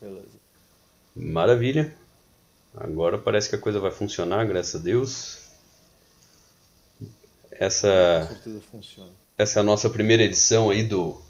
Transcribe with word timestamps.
Beleza. 0.00 0.38
Maravilha. 1.14 1.94
Agora 2.76 3.18
parece 3.18 3.48
que 3.48 3.56
a 3.56 3.60
coisa 3.60 3.80
vai 3.80 3.90
funcionar, 3.90 4.46
graças 4.46 4.80
a 4.80 4.84
Deus. 4.84 5.38
Essa, 7.50 8.24
Com 8.28 8.34
certeza 8.34 8.60
funciona. 8.70 9.10
essa 9.36 9.58
é 9.58 9.60
a 9.60 9.64
nossa 9.64 9.90
primeira 9.90 10.22
edição 10.22 10.70
aí 10.70 10.84
do 10.84 11.20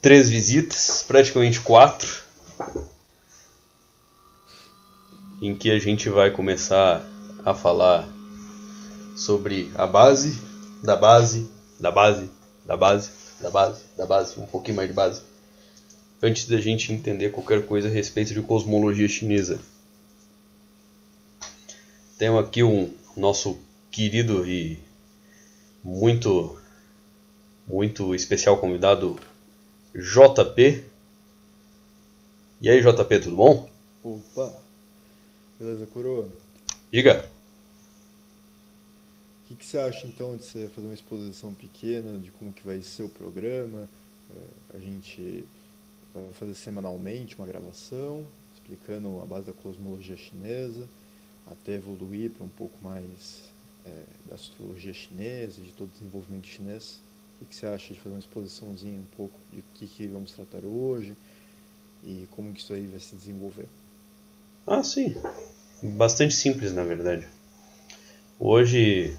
Três 0.00 0.28
Visitas, 0.28 1.04
praticamente 1.06 1.60
quatro. 1.60 2.22
Em 5.40 5.56
que 5.56 5.70
a 5.70 5.78
gente 5.78 6.08
vai 6.08 6.30
começar 6.32 7.04
a 7.44 7.54
falar 7.54 8.08
sobre 9.16 9.70
a 9.76 9.86
base, 9.86 10.40
da 10.82 10.96
base, 10.96 11.48
da 11.78 11.90
base, 11.92 12.30
da 12.64 12.76
base, 12.76 13.10
da 13.40 13.50
base, 13.50 13.84
da 13.96 14.06
base, 14.06 14.40
um 14.40 14.46
pouquinho 14.46 14.76
mais 14.76 14.88
de 14.88 14.94
base. 14.94 15.22
Antes 16.22 16.46
da 16.46 16.58
gente 16.58 16.92
entender 16.92 17.30
qualquer 17.30 17.66
coisa 17.66 17.88
a 17.88 17.90
respeito 17.90 18.32
de 18.32 18.40
cosmologia 18.42 19.08
chinesa. 19.08 19.60
Temos 22.16 22.44
aqui 22.44 22.62
um 22.62 22.94
nosso 23.16 23.58
querido 23.90 24.46
e 24.46 24.78
muito 25.82 26.56
muito 27.66 28.14
especial 28.14 28.58
convidado 28.58 29.18
JP. 29.94 30.84
E 32.60 32.70
aí, 32.70 32.80
JP, 32.80 33.18
tudo 33.18 33.36
bom? 33.36 33.68
Opa! 34.04 34.54
Beleza, 35.58 35.86
coroa? 35.86 36.28
Diga. 36.92 37.28
O 39.44 39.48
que, 39.48 39.54
que 39.56 39.66
você 39.66 39.78
acha 39.78 40.06
então 40.06 40.36
de 40.36 40.44
você 40.44 40.68
fazer 40.68 40.86
uma 40.86 40.94
exposição 40.94 41.52
pequena 41.52 42.18
de 42.18 42.30
como 42.30 42.52
que 42.52 42.64
vai 42.64 42.80
ser 42.82 43.02
o 43.02 43.08
programa? 43.08 43.88
Eh, 44.30 44.76
A 44.76 44.78
gente 44.78 45.44
fazer 46.34 46.54
semanalmente 46.54 47.36
uma 47.36 47.46
gravação 47.46 48.26
explicando 48.54 49.20
a 49.20 49.26
base 49.26 49.46
da 49.46 49.52
cosmologia 49.52 50.16
chinesa, 50.16 50.88
até 51.46 51.74
evoluir 51.74 52.30
para 52.30 52.44
um 52.44 52.48
pouco 52.48 52.76
mais 52.82 53.42
eh, 53.84 54.04
da 54.28 54.36
astrologia 54.36 54.92
chinesa, 54.92 55.60
de 55.60 55.72
todo 55.72 55.88
o 55.88 55.92
desenvolvimento 55.92 56.46
chinês. 56.46 57.00
O 57.36 57.44
que, 57.44 57.50
que 57.50 57.56
você 57.56 57.66
acha 57.66 57.92
de 57.92 58.00
fazer 58.00 58.14
uma 58.14 58.20
exposiçãozinha 58.20 58.98
um 58.98 59.16
pouco 59.16 59.38
de 59.52 59.60
o 59.60 59.64
que, 59.74 59.86
que 59.86 60.06
vamos 60.06 60.32
tratar 60.32 60.64
hoje 60.64 61.16
e 62.04 62.26
como 62.30 62.52
que 62.52 62.60
isso 62.60 62.72
aí 62.72 62.86
vai 62.86 63.00
se 63.00 63.16
desenvolver? 63.16 63.66
Ah, 64.66 64.82
sim. 64.82 65.16
Bastante 65.82 66.34
simples, 66.34 66.72
na 66.72 66.84
verdade. 66.84 67.26
Hoje 68.38 69.16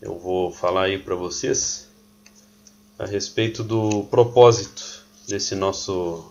eu 0.00 0.16
vou 0.16 0.52
falar 0.52 0.84
aí 0.84 0.98
para 0.98 1.16
vocês 1.16 1.88
a 2.96 3.04
respeito 3.04 3.64
do 3.64 4.04
propósito 4.04 5.03
desse 5.26 5.54
nosso 5.54 6.30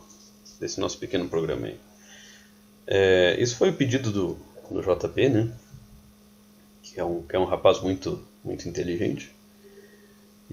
desse 0.59 0.79
nosso 0.79 0.97
pequeno 0.97 1.27
programa 1.27 1.67
aí. 1.67 1.79
É, 2.85 3.35
isso 3.39 3.55
foi 3.55 3.69
o 3.69 3.73
pedido 3.73 4.11
do, 4.11 4.37
do 4.69 4.81
JP, 4.81 5.29
né? 5.29 5.51
Que 6.81 6.99
é 6.99 7.03
um 7.03 7.21
que 7.23 7.35
é 7.35 7.39
um 7.39 7.45
rapaz 7.45 7.81
muito 7.81 8.21
muito 8.43 8.67
inteligente 8.67 9.33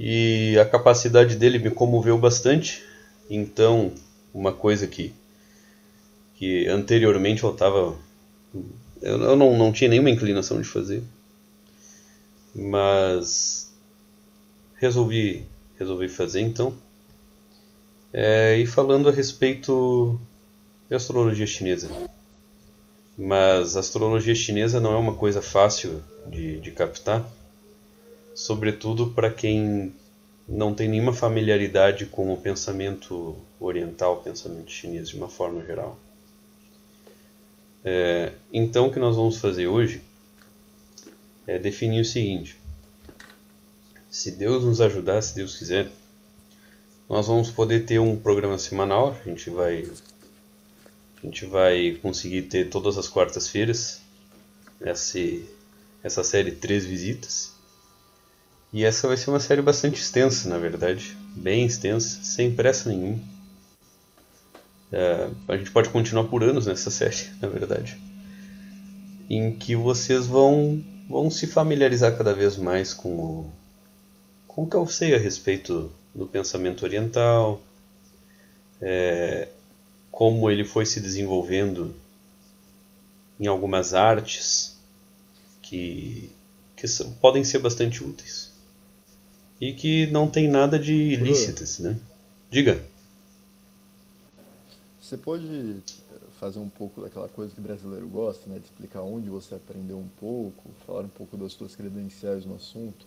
e 0.03 0.59
a 0.59 0.65
capacidade 0.65 1.37
dele 1.37 1.59
me 1.59 1.71
comoveu 1.71 2.17
bastante. 2.17 2.83
Então, 3.29 3.93
uma 4.33 4.53
coisa 4.53 4.87
que 4.87 5.13
que 6.35 6.67
anteriormente 6.69 7.45
eu 7.45 7.55
eu, 9.03 9.23
eu 9.23 9.37
não, 9.37 9.59
não 9.59 9.71
tinha 9.73 9.91
nenhuma 9.91 10.09
inclinação 10.09 10.59
de 10.59 10.67
fazer, 10.67 11.03
mas 12.55 13.71
resolvi 14.77 15.47
resolvi 15.79 16.09
fazer 16.09 16.41
então. 16.41 16.75
É, 18.13 18.57
e 18.57 18.67
falando 18.67 19.09
a 19.09 19.13
respeito 19.13 20.21
de 20.89 20.97
astrologia 20.97 21.47
chinesa. 21.47 21.89
Mas 23.17 23.77
a 23.77 23.81
astrologia 23.81 24.35
chinesa 24.35 24.81
não 24.81 24.93
é 24.93 24.97
uma 24.97 25.15
coisa 25.15 25.41
fácil 25.41 26.03
de, 26.27 26.59
de 26.61 26.71
captar, 26.73 27.25
sobretudo 28.35 29.11
para 29.11 29.31
quem 29.31 29.95
não 30.49 30.75
tem 30.75 30.89
nenhuma 30.89 31.13
familiaridade 31.13 32.07
com 32.07 32.33
o 32.33 32.37
pensamento 32.37 33.37
oriental, 33.61 34.15
o 34.15 34.23
pensamento 34.23 34.71
chinês 34.71 35.09
de 35.09 35.17
uma 35.17 35.29
forma 35.29 35.65
geral. 35.65 35.97
É, 37.85 38.33
então, 38.53 38.89
o 38.89 38.93
que 38.93 38.99
nós 38.99 39.17
vamos 39.17 39.37
fazer 39.39 39.69
hoje 39.69 40.03
é 41.47 41.59
definir 41.59 42.01
o 42.01 42.05
seguinte: 42.05 42.59
se 44.11 44.33
Deus 44.33 44.65
nos 44.65 44.81
ajudar, 44.81 45.23
se 45.23 45.35
Deus 45.35 45.57
quiser, 45.57 45.89
nós 47.11 47.27
vamos 47.27 47.51
poder 47.51 47.87
ter 47.87 47.99
um 47.99 48.17
programa 48.17 48.57
semanal. 48.57 49.17
A 49.27 49.29
gente 49.29 49.51
vai, 49.51 49.85
a 51.21 51.27
gente 51.27 51.45
vai 51.45 51.99
conseguir 52.01 52.43
ter 52.43 52.71
todas 52.71 52.97
as 52.97 53.09
quartas-feiras 53.09 54.01
essa, 54.81 55.19
essa 56.05 56.23
série 56.23 56.53
Três 56.53 56.85
Visitas. 56.85 57.53
E 58.73 58.85
essa 58.85 59.09
vai 59.09 59.17
ser 59.17 59.31
uma 59.31 59.41
série 59.41 59.61
bastante 59.61 60.01
extensa, 60.01 60.49
na 60.49 60.57
verdade, 60.57 61.17
bem 61.35 61.67
extensa, 61.67 62.23
sem 62.23 62.55
pressa 62.55 62.89
nenhuma. 62.89 63.19
É, 64.93 65.31
a 65.49 65.57
gente 65.57 65.73
pode 65.73 65.89
continuar 65.89 66.29
por 66.29 66.45
anos 66.45 66.67
nessa 66.67 66.91
série, 66.93 67.29
na 67.43 67.49
verdade, 67.49 67.99
em 69.29 69.53
que 69.53 69.75
vocês 69.75 70.27
vão, 70.27 70.81
vão 71.09 71.29
se 71.29 71.49
familiarizar 71.49 72.17
cada 72.17 72.33
vez 72.33 72.57
mais 72.57 72.95
com 72.95 73.09
o, 73.09 73.53
com 74.47 74.63
o 74.63 74.71
que 74.71 74.77
eu 74.77 74.87
sei 74.87 75.13
a 75.13 75.19
respeito 75.19 75.91
do 76.15 76.27
pensamento 76.27 76.85
oriental, 76.85 77.61
é, 78.81 79.49
como 80.11 80.51
ele 80.51 80.65
foi 80.65 80.85
se 80.85 81.01
desenvolvendo 81.01 81.95
em 83.39 83.47
algumas 83.47 83.95
artes 83.95 84.77
que, 85.63 86.31
que 86.77 86.89
são, 86.89 87.13
podem 87.15 87.45
ser 87.45 87.59
bastante 87.59 88.03
úteis 88.03 88.51
e 89.61 89.73
que 89.73 90.07
não 90.09 90.29
tem 90.29 90.49
nada 90.49 90.79
de 90.79 90.95
ilícitas, 90.95 91.79
né? 91.79 91.99
Diga. 92.51 92.83
Você 95.01 95.17
pode 95.17 95.83
fazer 96.39 96.59
um 96.59 96.69
pouco 96.69 97.03
daquela 97.03 97.29
coisa 97.29 97.53
que 97.53 97.61
o 97.61 97.63
brasileiro 97.63 98.09
gosta, 98.09 98.49
né? 98.49 98.59
De 98.59 98.65
explicar 98.65 99.03
onde 99.03 99.29
você 99.29 99.55
aprendeu 99.55 99.99
um 99.99 100.09
pouco, 100.19 100.71
falar 100.87 101.03
um 101.03 101.09
pouco 101.09 101.37
das 101.37 101.53
suas 101.53 101.77
credenciais 101.77 102.47
no 102.47 102.55
assunto, 102.55 103.07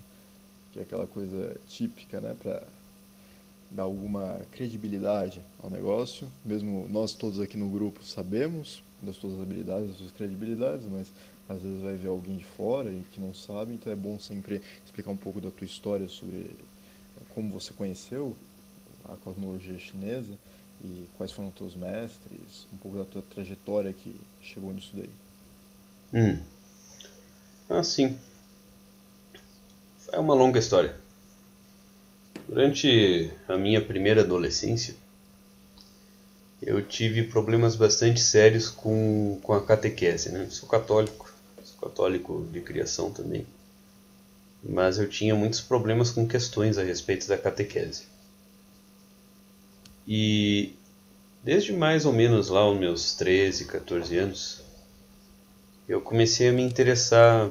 que 0.71 0.79
é 0.79 0.83
aquela 0.83 1.07
coisa 1.07 1.57
típica, 1.67 2.21
né? 2.21 2.35
Para 2.39 2.63
dar 3.73 3.83
alguma 3.83 4.39
credibilidade 4.51 5.41
ao 5.61 5.69
negócio. 5.69 6.27
Mesmo 6.45 6.87
nós 6.89 7.13
todos 7.13 7.39
aqui 7.39 7.57
no 7.57 7.69
grupo 7.69 8.03
sabemos 8.05 8.83
das 9.01 9.15
suas 9.17 9.39
habilidades, 9.41 9.89
das 9.89 9.97
suas 9.97 10.11
credibilidades, 10.11 10.85
mas 10.85 11.11
às 11.49 11.61
vezes 11.61 11.81
vai 11.81 11.95
ver 11.95 12.07
alguém 12.07 12.37
de 12.37 12.45
fora 12.45 12.89
e 12.89 13.03
que 13.11 13.19
não 13.19 13.33
sabe, 13.33 13.73
então 13.73 13.91
é 13.91 13.95
bom 13.95 14.17
sempre 14.19 14.61
explicar 14.85 15.11
um 15.11 15.17
pouco 15.17 15.41
da 15.41 15.51
tua 15.51 15.65
história 15.65 16.07
sobre 16.07 16.55
como 17.33 17.51
você 17.51 17.73
conheceu 17.73 18.35
a 19.05 19.15
cosmologia 19.17 19.77
chinesa 19.77 20.37
e 20.83 21.07
quais 21.17 21.31
foram 21.31 21.49
os 21.49 21.55
teus 21.55 21.75
mestres, 21.75 22.67
um 22.71 22.77
pouco 22.77 22.97
da 22.97 23.05
tua 23.05 23.21
trajetória 23.21 23.91
que 23.91 24.15
chegou 24.41 24.73
nisso 24.73 24.91
daí. 24.93 25.09
Hum. 26.13 26.39
Ah, 27.69 27.83
sim. 27.83 28.17
É 30.11 30.19
uma 30.19 30.33
longa 30.33 30.59
história. 30.59 31.02
Durante 32.47 33.31
a 33.47 33.57
minha 33.57 33.81
primeira 33.81 34.21
adolescência, 34.21 34.95
eu 36.61 36.81
tive 36.81 37.23
problemas 37.23 37.75
bastante 37.75 38.19
sérios 38.19 38.69
com, 38.69 39.39
com 39.41 39.53
a 39.53 39.65
catequese. 39.65 40.29
Né? 40.29 40.47
Sou 40.49 40.67
católico, 40.67 41.33
sou 41.63 41.89
católico 41.89 42.45
de 42.51 42.61
criação 42.61 43.11
também. 43.11 43.45
Mas 44.63 44.97
eu 44.97 45.09
tinha 45.09 45.35
muitos 45.35 45.61
problemas 45.61 46.11
com 46.11 46.27
questões 46.27 46.77
a 46.77 46.83
respeito 46.83 47.27
da 47.27 47.37
catequese. 47.37 48.03
E 50.07 50.73
desde 51.43 51.73
mais 51.73 52.05
ou 52.05 52.13
menos 52.13 52.49
lá 52.49 52.69
os 52.69 52.77
meus 52.77 53.13
13, 53.15 53.65
14 53.65 54.17
anos, 54.17 54.61
eu 55.87 56.01
comecei 56.01 56.49
a 56.49 56.53
me 56.53 56.61
interessar 56.61 57.49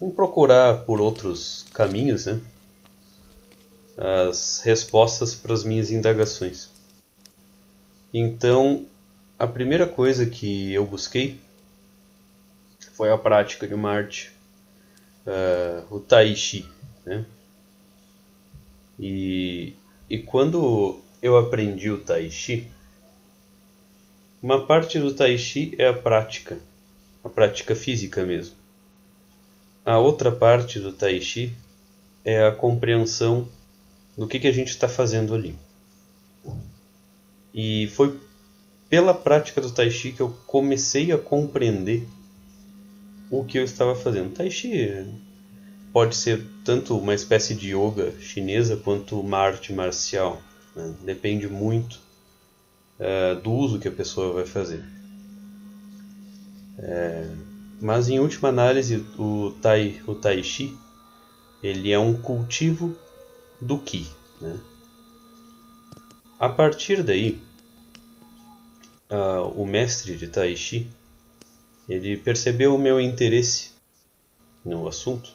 em 0.00 0.10
procurar 0.10 0.84
por 0.84 1.00
outros 1.00 1.66
caminhos, 1.72 2.26
né? 2.26 2.40
As 3.98 4.60
respostas 4.64 5.34
para 5.34 5.52
as 5.52 5.64
minhas 5.64 5.90
indagações. 5.90 6.70
Então, 8.14 8.86
a 9.38 9.46
primeira 9.46 9.86
coisa 9.86 10.24
que 10.24 10.72
eu 10.72 10.86
busquei 10.86 11.40
foi 12.92 13.10
a 13.10 13.18
prática 13.18 13.66
de 13.66 13.74
uma 13.74 13.90
arte, 13.90 14.32
uh, 15.26 15.94
o 15.94 16.00
Tai 16.00 16.34
Chi. 16.34 16.64
Né? 17.04 17.26
E, 18.98 19.74
e 20.08 20.18
quando 20.18 21.00
eu 21.20 21.36
aprendi 21.36 21.90
o 21.90 21.98
Tai 21.98 22.30
Chi, 22.30 22.70
uma 24.42 24.64
parte 24.66 24.98
do 24.98 25.12
Tai 25.12 25.36
Chi 25.36 25.74
é 25.76 25.88
a 25.88 25.92
prática, 25.92 26.58
a 27.22 27.28
prática 27.28 27.74
física 27.74 28.24
mesmo. 28.24 28.56
A 29.84 29.98
outra 29.98 30.30
parte 30.30 30.78
do 30.78 30.92
Tai 30.92 31.20
Chi 31.20 31.52
é 32.24 32.46
a 32.46 32.52
compreensão 32.52 33.48
do 34.18 34.26
que, 34.26 34.40
que 34.40 34.48
a 34.48 34.52
gente 34.52 34.70
está 34.70 34.88
fazendo 34.88 35.32
ali. 35.32 35.54
E 37.54 37.86
foi 37.94 38.18
pela 38.90 39.14
prática 39.14 39.60
do 39.60 39.70
Tai 39.70 39.88
Chi 39.90 40.10
que 40.10 40.20
eu 40.20 40.36
comecei 40.44 41.12
a 41.12 41.18
compreender 41.18 42.04
o 43.30 43.44
que 43.44 43.58
eu 43.58 43.64
estava 43.64 43.94
fazendo. 43.94 44.34
Tai 44.34 44.50
Chi 44.50 45.06
pode 45.92 46.16
ser 46.16 46.44
tanto 46.64 46.98
uma 46.98 47.14
espécie 47.14 47.54
de 47.54 47.74
yoga 47.74 48.12
chinesa 48.20 48.76
quanto 48.76 49.20
uma 49.20 49.38
arte 49.38 49.72
marcial. 49.72 50.42
Né? 50.74 50.94
Depende 51.04 51.46
muito 51.46 52.00
uh, 52.98 53.40
do 53.40 53.52
uso 53.52 53.78
que 53.78 53.86
a 53.86 53.92
pessoa 53.92 54.32
vai 54.32 54.46
fazer. 54.46 54.84
É, 56.80 57.28
mas 57.80 58.08
em 58.08 58.18
última 58.18 58.48
análise, 58.48 59.04
o 59.18 59.52
tai, 59.62 60.00
o 60.06 60.14
tai 60.14 60.42
chi 60.42 60.76
ele 61.62 61.92
é 61.92 61.98
um 61.98 62.14
cultivo 62.14 62.96
do 63.60 63.78
ki. 63.78 64.06
Né? 64.40 64.58
A 66.38 66.48
partir 66.48 67.02
daí, 67.02 67.40
uh, 69.10 69.48
o 69.60 69.66
mestre 69.66 70.16
de 70.16 70.28
tai 70.28 70.54
chi 70.56 70.88
ele 71.88 72.16
percebeu 72.16 72.74
o 72.74 72.78
meu 72.78 73.00
interesse 73.00 73.70
no 74.64 74.86
assunto 74.86 75.32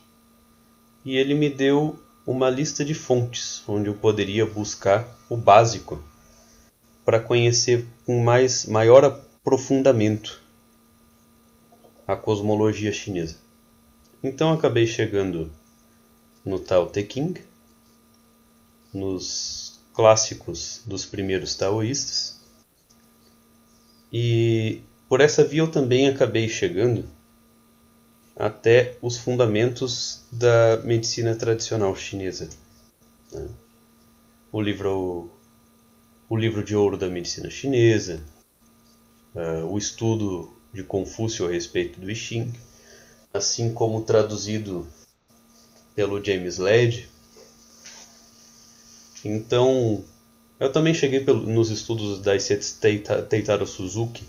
e 1.04 1.18
ele 1.18 1.34
me 1.34 1.50
deu 1.50 2.00
uma 2.26 2.50
lista 2.50 2.86
de 2.86 2.94
fontes 2.94 3.64
onde 3.68 3.90
eu 3.90 3.96
poderia 3.96 4.46
buscar 4.46 5.08
o 5.30 5.36
básico 5.36 6.02
para 7.04 7.20
conhecer 7.20 7.86
com 8.06 8.20
mais 8.24 8.66
maior 8.66 9.04
aprofundamento 9.04 10.42
a 12.08 12.16
cosmologia 12.16 12.94
chinesa. 12.94 13.38
Então 14.24 14.54
acabei 14.54 14.86
chegando 14.86 15.52
no 16.46 16.60
Tao 16.60 16.88
Te 16.88 17.06
Ching, 17.10 17.34
nos 18.94 19.80
clássicos 19.94 20.82
dos 20.86 21.06
primeiros 21.06 21.56
taoístas, 21.56 22.42
e 24.12 24.82
por 25.10 25.22
essa 25.22 25.44
via 25.44 25.62
eu 25.62 25.72
também 25.72 26.08
acabei 26.08 26.48
chegando 26.48 27.08
até 28.36 28.98
os 29.02 29.18
fundamentos 29.18 30.24
da 30.32 30.78
medicina 30.84 31.36
tradicional 31.36 31.96
chinesa. 31.96 32.50
Né? 33.32 33.48
O 34.52 34.62
livro 34.62 35.32
o 36.30 36.36
livro 36.36 36.64
de 36.64 36.76
ouro 36.76 36.98
da 36.98 37.08
medicina 37.08 37.50
chinesa, 37.50 38.24
uh, 39.36 39.66
o 39.72 39.78
estudo 39.78 40.52
de 40.74 40.84
Confúcio 40.84 41.46
a 41.46 41.52
respeito 41.52 42.00
do 42.00 42.10
I 42.10 42.16
Ching, 42.16 42.52
assim 43.32 43.72
como 43.72 44.02
traduzido 44.02 44.88
pelo 45.94 46.24
James 46.24 46.58
Led. 46.58 47.08
Então, 49.24 50.04
eu 50.60 50.72
também 50.72 50.94
cheguei 50.94 51.24
nos 51.24 51.70
estudos 51.70 52.20
da 52.22 52.36
Isetsu 52.36 52.80
Teitaro 53.30 53.66
Suzuki 53.66 54.24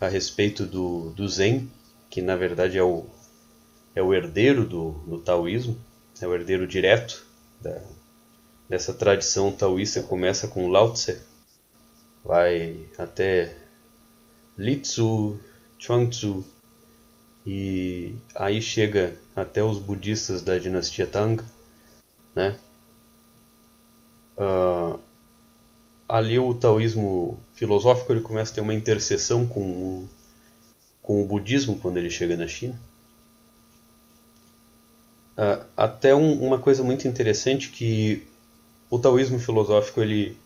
a 0.00 0.08
respeito 0.08 0.66
do, 0.66 1.10
do 1.10 1.28
Zen, 1.28 1.70
que 2.10 2.22
na 2.22 2.36
verdade 2.36 2.78
é 2.78 2.82
o, 2.82 3.06
é 3.94 4.02
o 4.02 4.14
herdeiro 4.14 4.64
do, 4.64 4.92
do 5.06 5.18
taoísmo, 5.18 5.76
é 6.20 6.26
o 6.26 6.34
herdeiro 6.34 6.66
direto 6.66 7.26
da, 7.60 7.80
dessa 8.68 8.92
tradição 8.92 9.52
taoísta 9.52 10.02
começa 10.02 10.48
com 10.48 10.68
Lao 10.68 10.92
Tse, 10.92 11.18
vai 12.24 12.86
até 12.96 13.56
Litsu, 14.56 15.38
Chuangzu 15.78 16.44
e 17.46 18.14
aí 18.34 18.60
chega 18.60 19.16
até 19.34 19.62
os 19.62 19.78
budistas 19.78 20.42
da 20.42 20.58
dinastia 20.58 21.06
Tang, 21.06 21.42
né? 22.34 22.58
Uh, 24.38 24.98
ali 26.08 26.38
o 26.38 26.54
taoísmo 26.54 27.38
filosófico 27.54 28.12
ele 28.12 28.20
começa 28.20 28.52
a 28.52 28.54
ter 28.54 28.60
uma 28.60 28.72
interseção 28.72 29.46
com 29.46 29.60
o, 29.60 30.08
com 31.02 31.22
o 31.22 31.26
budismo 31.26 31.78
quando 31.78 31.96
ele 31.96 32.08
chega 32.08 32.36
na 32.36 32.46
China. 32.46 32.80
Uh, 35.36 35.64
até 35.76 36.14
um, 36.14 36.40
uma 36.40 36.58
coisa 36.58 36.82
muito 36.82 37.06
interessante 37.06 37.70
que 37.70 38.26
o 38.88 38.98
taoísmo 38.98 39.38
filosófico 39.38 40.00
ele 40.00 40.36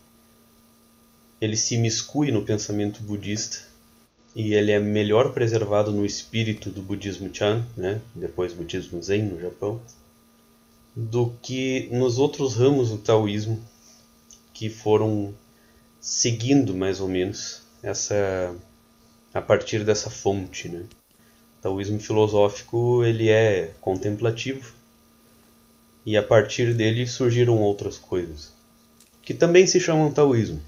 ele 1.39 1.57
se 1.57 1.77
miscui 1.77 2.31
no 2.31 2.43
pensamento 2.43 3.03
budista 3.03 3.67
e 4.35 4.53
ele 4.53 4.71
é 4.71 4.79
melhor 4.79 5.33
preservado 5.33 5.91
no 5.91 6.05
espírito 6.05 6.69
do 6.69 6.81
budismo 6.81 7.29
Chan, 7.33 7.65
né, 7.75 8.01
depois 8.15 8.53
budismo 8.53 9.01
Zen 9.03 9.23
no 9.23 9.39
Japão, 9.39 9.81
do 10.95 11.33
que 11.41 11.89
nos 11.91 12.17
outros 12.17 12.55
ramos 12.55 12.89
do 12.89 12.97
taoísmo 12.97 13.61
que 14.53 14.69
foram 14.69 15.33
seguindo 15.99 16.75
mais 16.75 16.99
ou 16.99 17.07
menos 17.07 17.63
essa 17.81 18.55
a 19.33 19.41
partir 19.41 19.83
dessa 19.83 20.09
fonte, 20.09 20.69
né? 20.69 20.85
O 21.59 21.61
taoísmo 21.63 21.99
filosófico 21.99 23.03
ele 23.03 23.29
é 23.29 23.71
contemplativo 23.81 24.73
e 26.05 26.15
a 26.15 26.21
partir 26.21 26.73
dele 26.73 27.07
surgiram 27.07 27.57
outras 27.57 27.97
coisas, 27.97 28.51
que 29.21 29.33
também 29.33 29.65
se 29.65 29.79
chamam 29.79 30.11
taoísmo, 30.11 30.61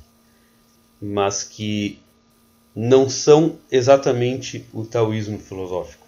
mas 1.01 1.43
que 1.43 1.99
não 2.73 3.09
são 3.09 3.57
exatamente 3.71 4.65
o 4.73 4.83
taoísmo 4.85 5.37
filosófico. 5.37 6.05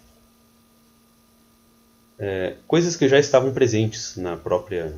É, 2.18 2.56
coisas 2.66 2.96
que 2.96 3.08
já 3.08 3.18
estavam 3.18 3.52
presentes 3.52 4.16
na 4.16 4.36
própria, 4.36 4.94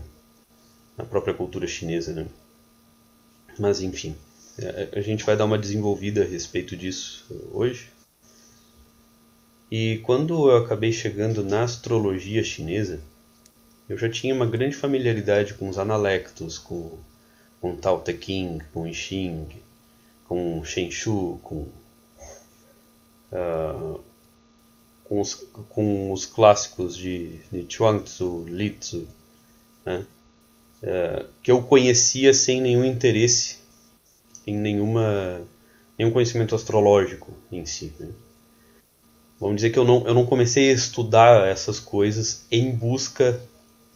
na 0.97 1.05
própria 1.05 1.35
cultura 1.35 1.67
chinesa. 1.67 2.13
Né? 2.13 2.27
Mas 3.61 3.83
enfim, 3.83 4.17
é, 4.59 4.89
a 4.95 5.03
gente 5.03 5.23
vai 5.23 5.37
dar 5.37 5.45
uma 5.45 5.59
desenvolvida 5.59 6.23
a 6.23 6.27
respeito 6.27 6.75
disso 6.75 7.27
hoje. 7.53 7.91
E 9.71 9.99
quando 9.99 10.51
eu 10.51 10.57
acabei 10.57 10.91
chegando 10.91 11.45
na 11.45 11.63
astrologia 11.63 12.43
chinesa, 12.43 13.01
eu 13.87 13.99
já 13.99 14.09
tinha 14.09 14.35
uma 14.35 14.47
grande 14.47 14.75
familiaridade 14.75 15.53
com 15.55 15.69
os 15.69 15.79
analectos, 15.79 16.59
com, 16.59 16.99
com 17.61 17.77
Tao 17.77 18.01
Te 18.01 18.19
Ching, 18.19 18.61
com 18.73 18.87
I 18.87 18.95
Ching, 18.95 19.47
com 20.27 20.65
Shen 20.65 20.91
Shu, 20.91 21.39
com, 21.43 21.69
uh, 23.31 24.01
com, 25.05 25.21
os, 25.21 25.35
com 25.69 26.13
os 26.13 26.25
clássicos 26.25 26.97
de, 26.97 27.41
de 27.53 27.67
Chuangzi, 27.69 28.25
Li 28.47 28.71
Tzu, 28.71 29.07
né? 29.85 30.07
Uh, 30.83 31.27
que 31.43 31.51
eu 31.51 31.63
conhecia 31.63 32.33
sem 32.35 32.61
nenhum 32.61 32.85
interesse 32.85 33.59
em 34.47 34.57
nenhuma, 34.57 35.43
nenhum 35.99 36.11
conhecimento 36.11 36.55
astrológico 36.55 37.33
em 37.51 37.65
si. 37.65 37.93
Né? 37.99 38.09
Vamos 39.39 39.57
dizer 39.57 39.71
que 39.71 39.79
eu 39.79 39.85
não, 39.85 40.07
eu 40.07 40.15
não 40.15 40.27
comecei 40.27 40.71
a 40.71 40.75
estudar 40.75 41.47
essas 41.49 41.81
coisas 41.81 42.45
em 42.51 42.71
busca 42.71 43.41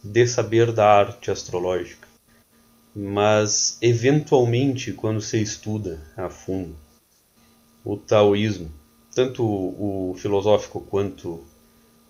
de 0.03 0.25
saber 0.27 0.71
da 0.71 0.87
arte 0.87 1.29
astrológica. 1.29 2.07
Mas, 2.95 3.77
eventualmente, 3.81 4.93
quando 4.93 5.21
você 5.21 5.39
estuda 5.39 5.99
a 6.15 6.29
fundo 6.29 6.75
o 7.83 7.97
taoísmo, 7.97 8.71
tanto 9.13 9.43
o 9.43 10.15
filosófico 10.17 10.81
quanto 10.81 11.43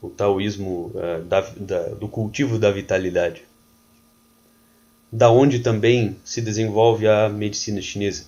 o 0.01 0.10
taoísmo 0.10 0.91
uh, 0.94 1.24
da, 1.25 1.41
da, 1.41 1.89
do 1.89 2.08
cultivo 2.08 2.58
da 2.58 2.72
vitalidade, 2.72 3.44
da 5.15 5.31
onde 5.31 5.60
também 5.60 6.17
se 6.25 6.41
desenvolve 6.41 7.07
a 7.07 7.29
medicina 7.29 7.81
chinesa. 7.81 8.25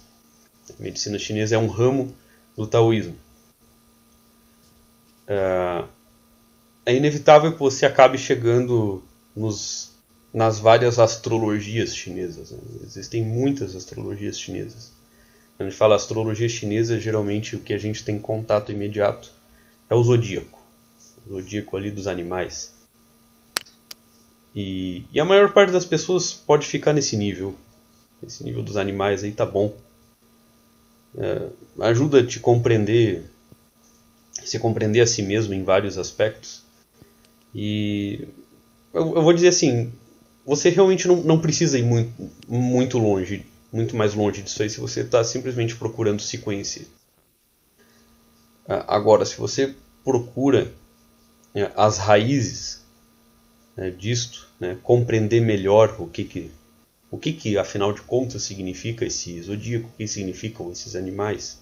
A 0.79 0.81
medicina 0.81 1.19
chinesa 1.19 1.55
é 1.55 1.57
um 1.57 1.67
ramo 1.67 2.15
do 2.55 2.65
taoísmo. 2.65 3.13
Uh, 5.27 5.85
é 6.85 6.95
inevitável 6.95 7.51
que 7.51 7.59
você 7.59 7.85
acabe 7.85 8.17
chegando 8.17 9.03
nos, 9.35 9.91
nas 10.33 10.59
várias 10.59 10.97
astrologias 10.97 11.93
chinesas. 11.93 12.51
Né? 12.51 12.59
Existem 12.85 13.21
muitas 13.21 13.75
astrologias 13.75 14.39
chinesas. 14.39 14.93
Quando 15.57 15.67
a 15.67 15.69
gente 15.69 15.77
fala 15.77 15.97
astrologia 15.97 16.47
chinesa, 16.47 16.97
geralmente 16.97 17.57
o 17.57 17.59
que 17.59 17.73
a 17.73 17.77
gente 17.77 18.01
tem 18.05 18.17
contato 18.17 18.71
imediato 18.71 19.29
é 19.89 19.95
o 19.95 20.01
zodíaco. 20.01 20.57
O 21.25 21.33
zodíaco 21.33 21.75
ali 21.75 21.91
dos 21.91 22.07
animais. 22.07 22.76
E, 24.59 25.05
e 25.13 25.19
a 25.19 25.25
maior 25.25 25.53
parte 25.53 25.71
das 25.71 25.85
pessoas 25.85 26.33
pode 26.33 26.65
ficar 26.65 26.91
nesse 26.91 27.15
nível. 27.15 27.53
Esse 28.25 28.43
nível 28.43 28.63
dos 28.63 28.75
animais 28.75 29.23
aí 29.23 29.31
tá 29.31 29.45
bom. 29.45 29.71
É, 31.15 31.47
ajuda 31.81 32.21
a 32.21 32.25
te 32.25 32.39
compreender, 32.39 33.23
se 34.43 34.57
compreender 34.57 35.01
a 35.01 35.05
si 35.05 35.21
mesmo 35.21 35.53
em 35.53 35.63
vários 35.63 35.95
aspectos. 35.99 36.63
E 37.53 38.27
eu, 38.91 39.17
eu 39.17 39.21
vou 39.21 39.31
dizer 39.31 39.49
assim, 39.49 39.93
você 40.43 40.69
realmente 40.69 41.07
não, 41.07 41.17
não 41.17 41.39
precisa 41.39 41.77
ir 41.77 41.83
muito, 41.83 42.11
muito 42.47 42.97
longe, 42.97 43.45
muito 43.71 43.95
mais 43.95 44.15
longe 44.15 44.41
disso 44.41 44.63
aí, 44.63 44.71
se 44.71 44.79
você 44.79 45.01
está 45.01 45.23
simplesmente 45.23 45.75
procurando 45.75 46.19
se 46.19 46.39
conhecer. 46.39 46.87
Agora, 48.67 49.23
se 49.23 49.37
você 49.37 49.75
procura 50.03 50.73
é, 51.53 51.71
as 51.75 51.99
raízes 51.99 52.86
né, 53.77 53.91
disto, 53.91 54.47
né, 54.59 54.75
compreender 54.81 55.39
melhor 55.39 55.95
o 55.99 56.07
que 56.07 56.23
que, 56.23 56.51
o 57.11 57.17
que 57.17 57.31
que, 57.31 57.57
afinal 57.57 57.93
de 57.93 58.01
contas, 58.01 58.41
significa 58.41 59.05
esse 59.05 59.39
zodíaco, 59.41 59.87
o 59.87 59.97
que 59.97 60.07
significam 60.07 60.71
esses 60.71 60.95
animais, 60.95 61.59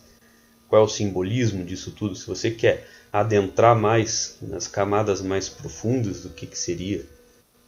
qual 0.69 0.81
é 0.81 0.85
o 0.85 0.89
simbolismo 0.89 1.63
disso 1.63 1.91
tudo, 1.91 2.15
se 2.15 2.25
você 2.25 2.49
quer 2.49 2.87
adentrar 3.11 3.75
mais 3.75 4.37
nas 4.41 4.67
camadas 4.67 5.21
mais 5.21 5.49
profundas 5.49 6.21
do 6.21 6.29
que, 6.29 6.47
que 6.47 6.57
seria 6.57 7.05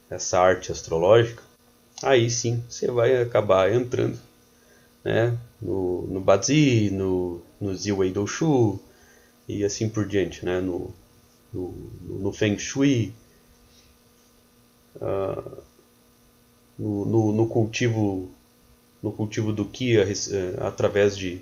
essa 0.09 0.39
arte 0.39 0.71
astrológica, 0.71 1.43
aí 2.01 2.29
sim 2.29 2.63
você 2.69 2.89
vai 2.89 3.21
acabar 3.21 3.71
entrando 3.71 4.17
né, 5.03 5.37
no, 5.61 6.07
no 6.07 6.19
Bazi, 6.19 6.89
no, 6.91 7.41
no 7.59 7.75
Ziwei 7.75 8.11
Doushu 8.11 8.79
e 9.47 9.63
assim 9.63 9.89
por 9.89 10.05
diante, 10.05 10.43
né, 10.43 10.59
no, 10.59 10.93
no, 11.53 11.71
no 12.03 12.33
Feng 12.33 12.57
Shui, 12.57 13.13
uh, 15.01 15.63
no, 16.77 17.05
no, 17.05 17.31
no, 17.31 17.47
cultivo 17.47 18.29
no 19.01 19.11
cultivo 19.11 19.53
do 19.53 19.65
Qi 19.65 19.97
eh, 19.97 20.05
através 20.59 21.17
de 21.17 21.41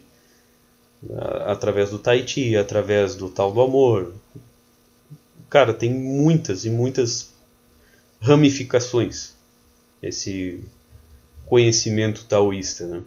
através 1.46 1.90
do 1.90 2.00
Tai 2.00 2.28
Chi, 2.28 2.56
através 2.56 3.16
do 3.16 3.30
tal 3.30 3.52
do 3.52 3.62
amor. 3.62 4.14
Cara, 5.50 5.74
tem 5.74 5.94
muitas 5.94 6.66
e 6.66 6.70
muitas 6.70 7.32
ramificações 8.20 9.36
esse 10.02 10.64
conhecimento 11.46 12.26
taoísta, 12.26 12.88
né? 12.88 13.04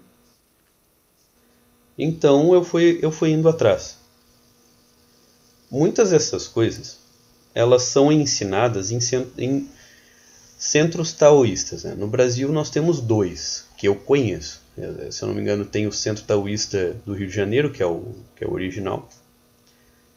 Então 1.99 2.55
eu 2.55 2.63
fui, 2.63 2.99
eu 3.03 3.11
fui 3.11 3.31
indo 3.31 3.49
atrás. 3.49 3.99
Muitas 5.71 6.11
dessas 6.11 6.47
coisas, 6.47 6.99
elas 7.55 7.83
são 7.83 8.13
ensinadas 8.13 8.91
em, 8.91 8.99
em 9.37 9.69
centros 10.59 11.13
taoístas. 11.13 11.85
Né? 11.85 11.95
No 11.95 12.09
Brasil 12.09 12.51
nós 12.53 12.69
temos 12.69 13.01
dois, 13.01 13.67
que 13.77 13.87
eu 13.87 13.95
conheço. 13.95 14.61
Se 15.11 15.23
eu 15.23 15.29
não 15.29 15.35
me 15.35 15.41
engano, 15.41 15.65
tem 15.65 15.87
o 15.87 15.93
Centro 15.93 16.23
Taoísta 16.25 16.97
do 17.05 17.13
Rio 17.13 17.27
de 17.27 17.35
Janeiro, 17.35 17.73
que 17.73 17.83
é 17.83 17.87
o, 17.87 18.15
que 18.37 18.45
é 18.45 18.47
o 18.47 18.53
original, 18.53 19.09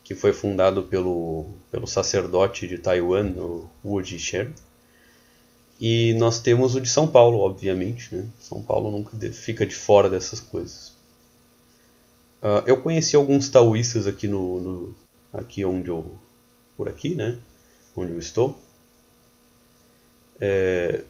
que 0.03 0.13
foi 0.13 0.33
fundado 0.33 0.83
pelo, 0.83 1.47
pelo 1.71 1.87
sacerdote 1.87 2.67
de 2.67 2.77
Taiwan, 2.77 3.31
o 3.37 3.67
Wu 3.83 4.03
Jishen. 4.03 4.53
E 5.79 6.13
nós 6.13 6.39
temos 6.39 6.75
o 6.75 6.81
de 6.81 6.87
São 6.87 7.07
Paulo, 7.07 7.39
obviamente. 7.39 8.13
Né? 8.15 8.27
São 8.39 8.61
Paulo 8.61 8.91
nunca 8.91 9.17
fica 9.31 9.65
de 9.65 9.73
fora 9.73 10.07
dessas 10.07 10.39
coisas. 10.39 10.89
Uh, 12.39 12.61
eu 12.67 12.77
conheci 12.81 13.15
alguns 13.15 13.49
taoístas 13.49 14.05
aqui 14.05 14.27
no, 14.27 14.59
no, 14.59 14.95
aqui 15.33 15.65
onde 15.65 15.89
eu 15.89 16.19
por 16.77 16.87
aqui, 16.87 17.15
né? 17.15 17.37
Onde 17.95 18.11
eu 18.11 18.19
estou. 18.19 18.59
É, 20.41 21.01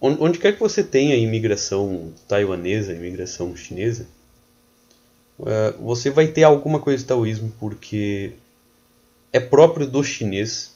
onde, 0.00 0.38
quer 0.38 0.54
que 0.54 0.60
você 0.60 0.82
tenha 0.82 1.14
imigração 1.14 2.12
taiwanesa, 2.26 2.94
imigração 2.94 3.54
chinesa, 3.54 4.06
uh, 5.38 5.80
você 5.80 6.08
vai 6.08 6.28
ter 6.28 6.44
alguma 6.44 6.80
coisa 6.80 6.98
de 6.98 7.04
taoísmo 7.04 7.52
porque 7.60 8.32
é 9.30 9.38
próprio 9.38 9.86
do 9.86 10.02
chinês. 10.02 10.74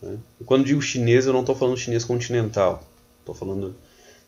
Né? 0.00 0.16
Quando 0.46 0.64
digo 0.64 0.80
chinês, 0.80 1.26
eu 1.26 1.32
não 1.34 1.40
estou 1.40 1.54
falando 1.54 1.76
chinês 1.76 2.04
continental. 2.04 2.82
Estou 3.20 3.34
falando 3.34 3.76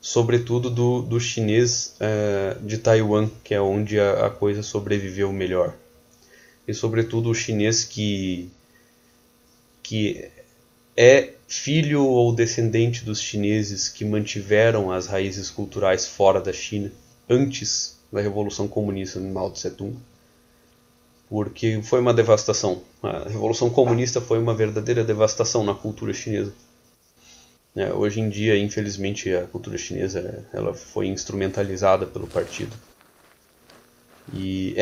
sobretudo 0.00 0.70
do, 0.70 1.02
do 1.02 1.18
chinês 1.18 1.96
uh, 1.96 2.60
de 2.64 2.78
Taiwan, 2.78 3.30
que 3.42 3.54
é 3.54 3.60
onde 3.60 3.98
a, 3.98 4.26
a, 4.26 4.30
coisa 4.30 4.62
sobreviveu 4.62 5.32
melhor. 5.32 5.74
E 6.66 6.74
sobretudo 6.74 7.30
o 7.30 7.34
chinês 7.34 7.84
que, 7.84 8.50
que 9.82 10.30
é 11.00 11.34
filho 11.46 12.04
ou 12.04 12.34
descendente 12.34 13.04
dos 13.04 13.22
chineses 13.22 13.88
que 13.88 14.04
mantiveram 14.04 14.90
as 14.90 15.06
raízes 15.06 15.48
culturais 15.48 16.08
fora 16.08 16.40
da 16.40 16.52
China 16.52 16.90
antes 17.30 17.96
da 18.12 18.20
Revolução 18.20 18.66
Comunista 18.66 19.20
de 19.20 19.26
Mao 19.26 19.48
Tse 19.48 19.70
Tung. 19.70 19.96
Porque 21.28 21.80
foi 21.84 22.00
uma 22.00 22.12
devastação. 22.12 22.82
A 23.00 23.28
Revolução 23.28 23.70
Comunista 23.70 24.20
foi 24.20 24.40
uma 24.40 24.52
verdadeira 24.52 25.04
devastação 25.04 25.62
na 25.62 25.72
cultura 25.72 26.12
chinesa. 26.12 26.52
É, 27.76 27.92
hoje 27.92 28.18
em 28.18 28.28
dia, 28.28 28.58
infelizmente, 28.58 29.32
a 29.32 29.46
cultura 29.46 29.78
chinesa 29.78 30.44
ela 30.52 30.74
foi 30.74 31.06
instrumentalizada 31.06 32.06
pelo 32.06 32.26
partido. 32.26 32.74
E 34.34 34.74